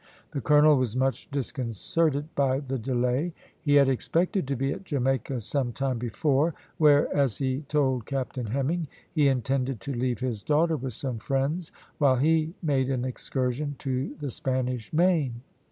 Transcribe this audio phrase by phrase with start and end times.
[0.31, 3.35] The colonel was much disconcerted by the delay.
[3.61, 8.47] He had expected to be at Jamaica some time before, where, as he told Captain
[8.47, 13.75] Hemming, he intended to leave his daughter with some friends while he made an excursion
[13.77, 15.41] to the Spanish Main.